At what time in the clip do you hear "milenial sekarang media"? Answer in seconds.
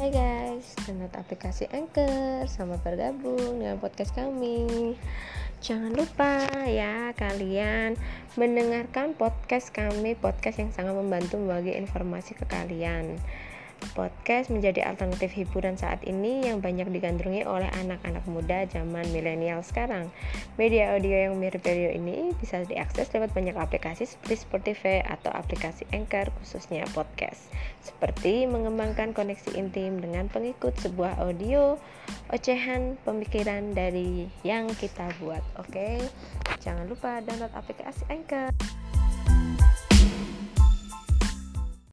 19.12-20.96